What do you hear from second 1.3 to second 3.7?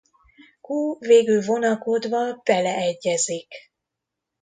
vonakodva beleegyezik.